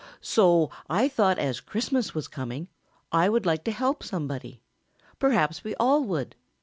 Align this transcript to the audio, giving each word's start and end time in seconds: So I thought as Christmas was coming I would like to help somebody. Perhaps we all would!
So 0.19 0.71
I 0.89 1.07
thought 1.07 1.37
as 1.37 1.59
Christmas 1.61 2.15
was 2.15 2.27
coming 2.27 2.69
I 3.11 3.29
would 3.29 3.45
like 3.45 3.63
to 3.65 3.71
help 3.71 4.01
somebody. 4.01 4.63
Perhaps 5.19 5.63
we 5.63 5.75
all 5.75 6.03
would! 6.05 6.35